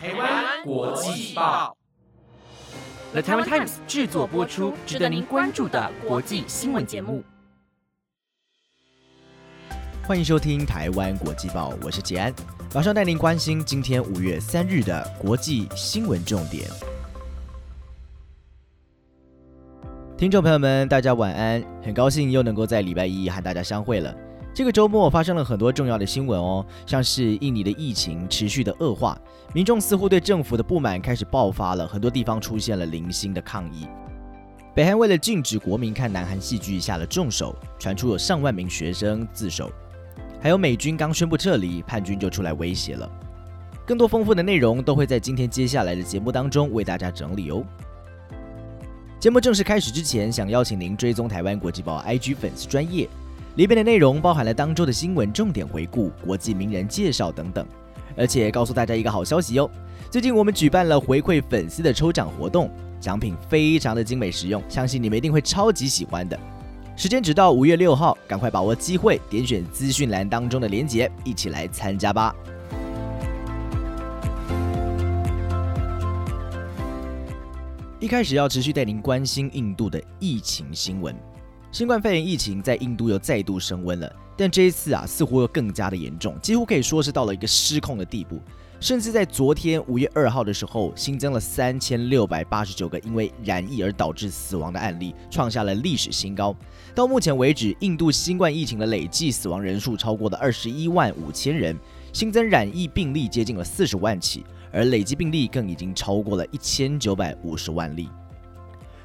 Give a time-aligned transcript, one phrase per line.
[0.00, 1.76] 台湾国际报
[3.10, 7.24] ，The Taiwan Times 制作播出，值得您关注的国际新闻节目。
[10.06, 12.32] 欢迎收听台湾国际报，我是杰安，
[12.72, 16.70] 马上带您关心今天五月三日的国际新闻重点。
[20.16, 24.14] 听众朋友们，大家晚安，很高兴又能够在礼拜一和大家相会了。
[24.54, 29.16] 这个周末发生了很多重要的新闻哦，像是印尼的疫情持续的恶化，
[29.54, 33.86] 民众似乎对政府的不满开始爆发了，很多地方出现了零星的抗议。
[34.74, 39.70] 北韩为了禁止国民看南韩戏剧下了重手，传出有上万名学生自首。
[40.40, 43.08] 还有美军刚宣布撤离，叛军就出来威胁了。
[43.86, 47.64] 更多丰富的内容都会在今天接下来的节目当中为大家整理哦。
[49.18, 53.08] 节目正式开始之前，想邀请您追踪台湾国际报 IG 粉丝专业。
[53.58, 57.66] 里边的内容包含了当周的新闻重点回顾、国际名人介绍等等，
[58.16, 59.68] 而且告诉大家一个好消息哦，
[60.12, 66.38] 最近我们举办了回馈粉丝的抽奖活动，奖品非常的精美实用，相信你们一定会超级喜欢的。
[66.96, 72.32] 时间只到五月六号，赶快把握机会，点选资讯栏当中的链接，一起来参加吧。
[77.98, 81.12] 一开始要持续带您关心印度的疫情新闻。
[81.70, 88.40] 新冠肺炎疫情在印度又再度升温了，但这一次啊，似乎又更加的严重，几乎可以说是到了一个失控的地步。
[88.80, 96.56] 甚至在昨天五月二号的时候，新增了三千六百八十九个因为染疫而导致死亡的案例，创下了历史新高。
[96.94, 101.76] 到目前为止，印度新冠疫情的累计死亡人数超过了二十一万五千人，
[102.14, 108.08] 新增染疫病例接近了四十万起，而累计病例更已经超过了一千九百五十万例。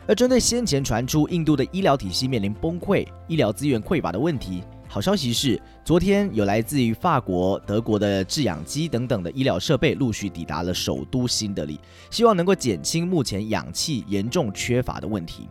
[0.06, 11.80] 而针对先前传出印度的医疗体系面临崩溃、医疗资源匮乏的问题，好消息是，昨天有来自于法国、德国的制氧机等等的医疗设备陆续抵达了首都新德里，
[12.12, 15.48] 希望能够减轻目前氧气严重缺乏的问题。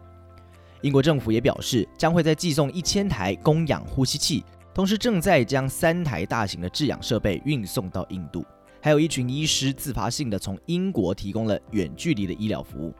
[0.83, 4.45] 英国政府也表示，将会在寄送一千台供氧呼吸器，
[4.75, 8.45] 同时正在将三台大型的制氧设备运送到印度，
[8.83, 12.93] 还有一群医师自发性的从英国提供了远距离的医疗服务。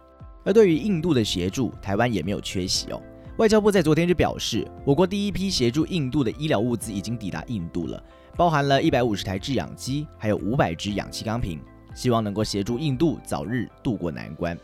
[0.45, 3.01] 而对于印度的协助，台湾也没有缺席哦。
[3.39, 8.03] 外交部在昨天就表示，我国第一批协助印度的医疗物资已经抵达印度了，
[8.37, 11.59] 包含了一百五十台制氧机，还有五百支氧气钢瓶，
[11.95, 14.57] 希望能够协助印度早日渡过难关。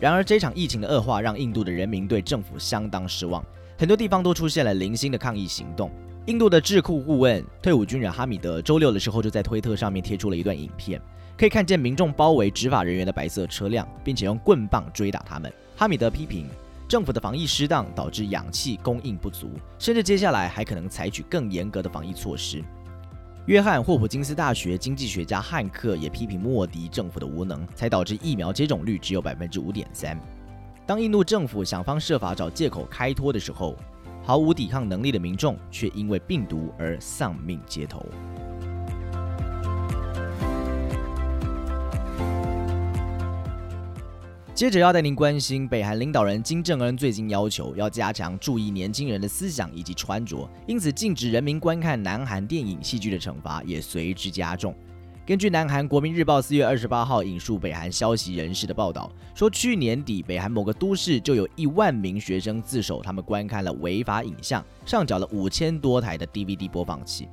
[0.00, 3.44] 然而，这场疫情的恶化让印度的人民对政府相当失望，
[3.78, 5.90] 很多地方都出现了零星的抗议行动。
[6.26, 11.00] 印度的智库顾问、退伍军人哈米德周六的时候就在推特上面贴出了一段影片。
[11.40, 15.50] 可以看见民众包围执法人员的白色车辆，并且用棍棒追打他们。
[15.74, 16.46] 哈米德批评
[16.86, 22.62] 政府的防疫失当，导致氧气供应不足，甚至接下来还可能采取更严格的防疫措施。
[23.46, 30.20] 约翰霍普金斯大学经济学家汉克也批评莫迪政府的无能，才导致疫苗接种率只有百分之五点三。
[30.84, 33.74] 当印度政府想方设法找借口开脱的时候，
[34.22, 38.04] 毫无抵抗能力的民众却因为病毒而丧命街头。
[44.60, 54.74] 接着要带您关心，北韩领导人金正恩最近要求要加强注意年轻人的思想以及穿着，因此禁止人民观看南韩电影戏剧的惩罚也随之加重。
[55.24, 67.26] 根据南韩国民日报四月二十八号引述北韩消息人士的报道，说去年底北韩某个都市就有一万名学生自首，他们观看了违法影像，上缴了五千多台的 DVD 播放器。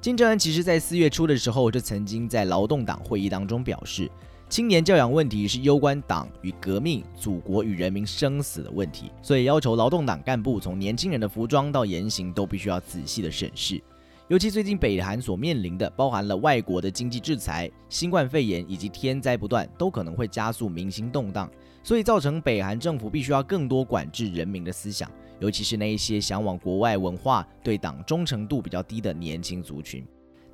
[0.00, 4.08] 金正恩其实在四月初的时候就曾经在劳动党会议当中表示。
[4.48, 13.80] 青年教养问题是攸关党与革命、祖国与人民生死的问题，所以要求劳动党干部从年轻人的服装到言行都必须要仔细的审视。
[14.26, 21.50] 尤其最近北韩所面临的，包含了外国的经济制裁、新冠肺炎以及天灾不断，都可能会加速民心动荡，
[21.82, 25.10] 所以造成北韩政府必须要更多管制人民的思想，
[25.40, 30.02] 尤其是那一些向往国外文化、对党忠诚度比较低的年轻族群。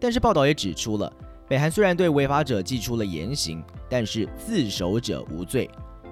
[0.00, 1.12] 但是报道也指出了。
[1.46, 5.68] 北韩虽然对违法者寄出了严刑，但是自首者无罪。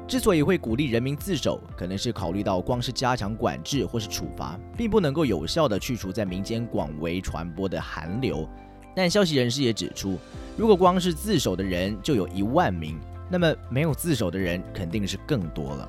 [0.07, 8.47] 之所以会鼓励人民自首，可能是考虑到光是加强管制或是处罚，并不能够有效的去除在民间广为传播的韩流。
[8.95, 10.19] 但消息人士也指出，
[10.55, 13.01] 如果光是自首的人就有一万名，
[13.31, 15.89] 那么没有自首的人肯定是更多了。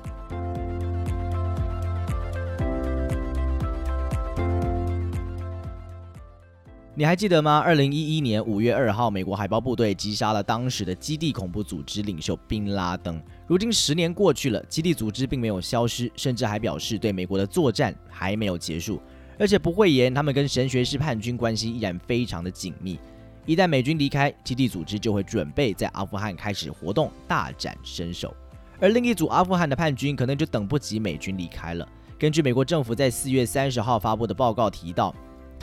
[6.96, 7.58] 你还记得吗？
[7.58, 13.20] 二零一一年五月二号，美国海豹部队击杀了当时的基地恐怖组织领袖宾拉登。
[13.48, 19.02] 如今十年过去了，基地组织并没有消失，甚至还表示对美国的作战还没有结束，
[19.40, 22.96] 而且不会言他们跟神学士叛军关系依然非常的紧密。
[23.44, 28.32] 一旦美军离开，基地组织就会准备在阿富汗开始活动，大展身手。
[28.78, 31.88] 而另一组阿富汗的叛军可能就等不及美军离开了。
[32.16, 35.12] 根据美国政府在四月三十号发布的报告提到，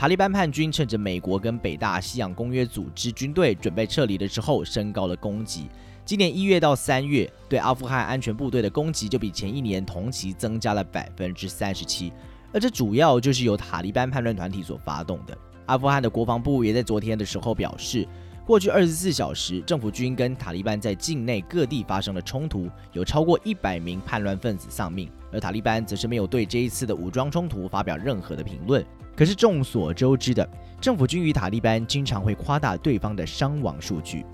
[0.02, 5.68] 塔利班叛军趁着美国跟北大西洋公约组织军队准备撤离的时候，升高了攻击。
[6.04, 12.12] 今年一月到三月，对阿富汗安全部队的攻击就比前一年同期增加了百分之三十七，
[12.52, 15.38] 而这主要就是由塔利班叛乱团体所发动的。
[15.66, 18.04] 阿富汗的国防部也在昨天的时候表示。
[18.44, 25.08] 过去二十四小时，政府军跟塔利班在境内各地发生了冲突，有超过一百名叛乱分子丧命。
[25.30, 28.84] 而塔利班则是没有对这一次的武装冲突发表任何的评论。
[29.14, 30.48] 可是众所周知的，
[30.80, 34.24] 政府军与塔利班经常会夸大对方的伤亡数据。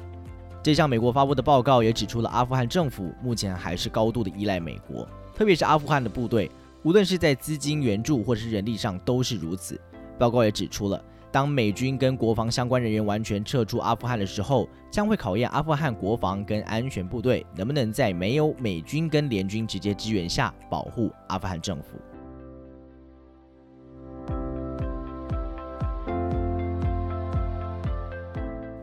[0.63, 6.51] 这项美国发布的报告也指出了阿富汗政府目前还是高度的依赖美国，特别是阿富汗的部队，
[6.83, 9.81] 无论是在资金援助或是人力上都是如此。
[10.19, 11.03] 报告也指出了。
[11.31, 21.99] 当美军跟国防相关人员完全撤出阿富汗的时候，将会考验阿富汗国防跟安全部队能不能在没有美军跟联军直接支援下保护阿富汗政府。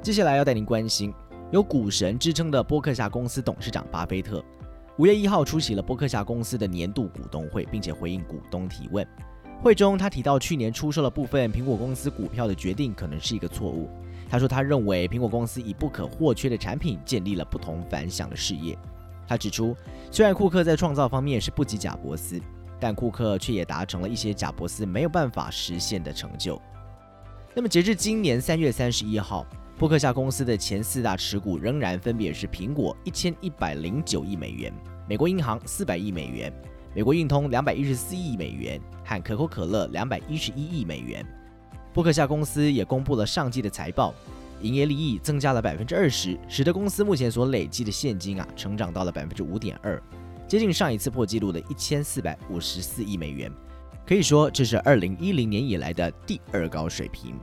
[0.06, 1.12] 接下来要带您关心
[1.52, 4.46] 有股神之称的波克夏公司董事长巴菲特，
[5.00, 9.04] 五月一号出席了波克夏公司的年度股东会，并且回应股东提问。
[9.64, 13.90] 会中，他提到去年出售了部分苹果公司股票的决定可能是一个错误。
[14.30, 18.78] 他说，他认为苹果公司以不可或缺的产品建立了不同凡响的事业。
[19.28, 19.76] 他指出，
[20.12, 22.40] 虽然库克在创造方面是不及贾伯斯，
[22.80, 26.62] 但库克却也达成了一些贾伯斯没有办法实现的成就。
[27.56, 29.44] 那么，截至今年三月三十一号，
[29.78, 34.74] 波克夏公司的前四大持股仍然分别是苹果一千一百零九亿美元，
[35.06, 36.52] 美国银行四百亿美元。
[36.96, 41.26] 美国运通两百一十四亿美元，和可口可乐两百一十一亿美元。
[41.94, 44.14] 波克夏公司也公布了上季的财报，
[44.62, 50.02] 营业利益增加了百分之二十，使得公司目前所累积的现金啊，成长到了百分之五点二，
[50.48, 53.52] 接近上一次破纪录的一千四百五十四亿美元。
[54.08, 57.36] 可以说，这是二零一零年以来的第二高水平。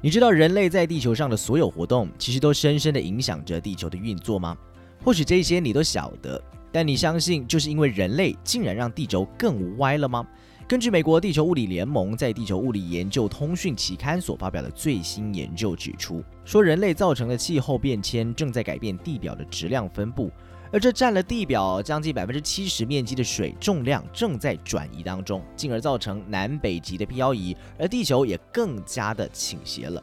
[0.00, 4.56] 你知道人类在地球上的所有活动，其实都深深的影响着地球的运作吗？
[5.02, 6.40] 或许这些你都晓得，
[6.70, 10.24] 但你相信就是因为人类竟然让地球更歪了吗？
[10.68, 20.30] 根据美国地球物理联盟在《地球物理研究通讯》期刊所发表的最新研究指出，说人类造成的气候变迁正在改变地表的质量分布。
[20.70, 30.02] 而这占了地表将近百分之七十面积的水重量正在转移当中，进而造成南北极的漂移，而地球也更加的倾斜了。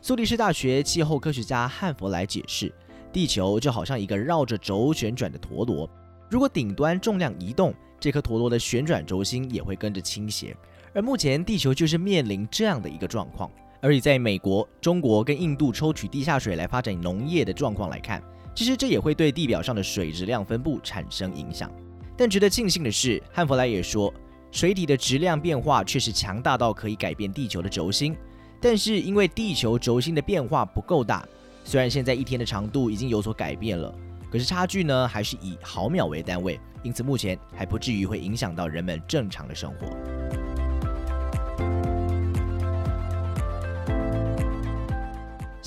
[0.00, 2.72] 苏黎世大学气候科学家汉弗莱解释，
[3.12, 5.88] 地球就好像一个绕着轴旋转的陀螺，
[6.30, 10.56] 如果顶端重量移动，这颗陀螺的旋转轴心也会跟着倾斜。
[10.94, 13.50] 而目前地球就是面临这样的一个状况。
[13.80, 18.20] 而以在美国、中国跟印度抽取地下水来发展农业的状况来看。
[18.58, 21.70] 其实这也会对地表上的水质量分布产生影响，
[22.16, 24.12] 但值得庆幸的是，汉弗莱也说，
[24.50, 28.16] 水体的质量变化确实强大到可以改变地球的轴心，
[28.60, 31.24] 但是因为地球轴心的变化不够大，
[31.62, 33.94] 虽然现在一天的长度已经有所改变了，
[34.28, 40.17] 可是差距呢还是以毫秒为单位，因此目前还不至于会影响到人们正常的生活。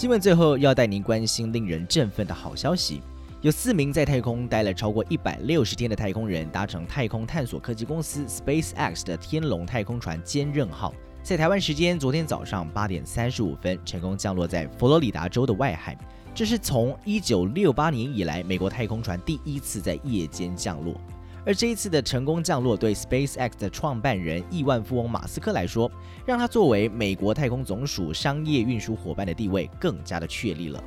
[0.02, 3.04] 新闻最后要带您关心令人振奋的好消息，
[3.42, 10.92] 有四名在太空待了超过一百六十天的太空人搭乘太空探索科技公司 SpaceX 的天龙太空船坚韧号，
[11.22, 15.96] 在台湾时间昨天早上八点三十五分成功降落在佛罗里达州的外海，
[16.34, 21.00] 这是从一九六八年以来美国太空船第一次在夜间降落。
[21.46, 25.92] 而这一次的成功降落，对 SpaceX 的创办人亿万富翁马斯克来说，
[26.26, 30.84] 让他作为美国太空总署商业运输伙伴的地位更加的确立了。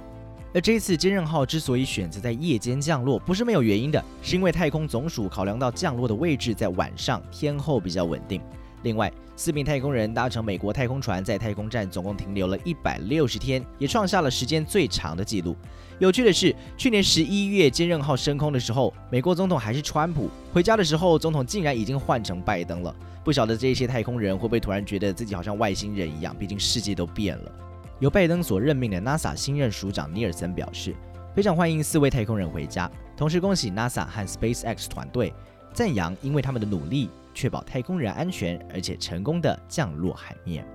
[0.54, 8.40] 而这一次坚韧号之所以选择在夜间降落，不是没有原因的，是因为太空总署考量到降落的位置在晚上，天后比较稳定。
[8.84, 15.56] 另外，四名太空人搭乘美国太空船在太空站总共停留了一百六十天，也创下了时间最长的纪录。
[15.98, 22.94] 有趣的是，去年十一月坚韧号升空的时候，美国总统还是川普，回家的时候，总统竟然已经换成拜登了。
[23.24, 26.36] 不晓得这些太空人会不会突然觉得自己好像外星人一样？
[26.38, 27.52] 毕竟世界都变了。
[28.00, 30.94] 由拜登所任命的 NASA 新任署长尼尔森表示，
[31.34, 35.32] 非常欢迎四位太空人回家，同时恭喜 NASA 和 SpaceX 团队，
[35.72, 37.08] 赞扬因为他们的努力。
[37.34, 40.66] 确保太空人安全，而且成功的降落海面。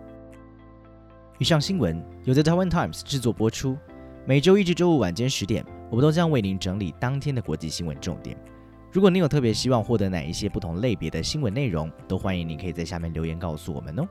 [1.39, 3.78] 以上新闻由 The Taiwan Times 制作播出。
[4.25, 8.38] 每周一至周五晚间十点，我们都将为您整理当天的国际新闻重点。
[8.92, 14.08] 如果您有特别希望获得哪一些不同类别的新闻内容，都欢迎您可以在下面留言告诉我们哦。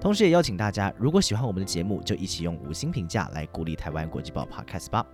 [0.00, 5.04] 同时也邀请大家，如果喜欢我们的节目，就一起用五星评价来鼓励台湾国际报 Podcast 吧。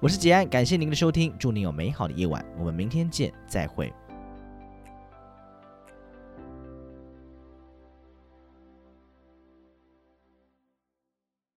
[0.00, 3.92] 我是杰安，感谢您的收听，祝您有美好的夜晚，我们明天见，再会。